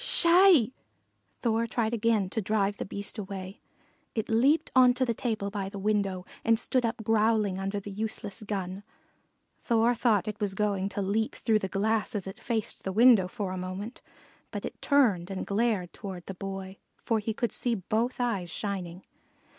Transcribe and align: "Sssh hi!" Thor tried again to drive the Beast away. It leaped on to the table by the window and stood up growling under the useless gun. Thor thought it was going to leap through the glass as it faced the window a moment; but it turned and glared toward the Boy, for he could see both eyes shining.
"Sssh 0.03 0.23
hi!" 0.23 0.71
Thor 1.43 1.67
tried 1.67 1.93
again 1.93 2.27
to 2.31 2.41
drive 2.41 2.77
the 2.77 2.85
Beast 2.85 3.19
away. 3.19 3.61
It 4.15 4.29
leaped 4.29 4.71
on 4.75 4.95
to 4.95 5.05
the 5.05 5.13
table 5.13 5.51
by 5.51 5.69
the 5.69 5.77
window 5.77 6.25
and 6.43 6.57
stood 6.57 6.83
up 6.87 7.03
growling 7.03 7.59
under 7.59 7.79
the 7.79 7.91
useless 7.91 8.41
gun. 8.41 8.81
Thor 9.61 9.93
thought 9.93 10.27
it 10.27 10.39
was 10.39 10.55
going 10.55 10.89
to 10.89 11.03
leap 11.03 11.35
through 11.35 11.59
the 11.59 11.67
glass 11.67 12.15
as 12.15 12.25
it 12.25 12.39
faced 12.39 12.83
the 12.83 12.91
window 12.91 13.27
a 13.27 13.57
moment; 13.57 14.01
but 14.49 14.65
it 14.65 14.81
turned 14.81 15.29
and 15.29 15.45
glared 15.45 15.93
toward 15.93 16.25
the 16.25 16.33
Boy, 16.33 16.77
for 17.03 17.19
he 17.19 17.31
could 17.35 17.51
see 17.51 17.75
both 17.75 18.19
eyes 18.19 18.49
shining. 18.49 19.03